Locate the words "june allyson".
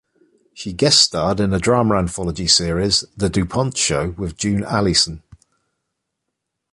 4.35-5.21